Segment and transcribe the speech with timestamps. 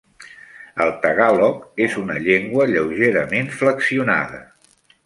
[0.85, 4.47] El tagàlog és una llengua lleugerament flexionada.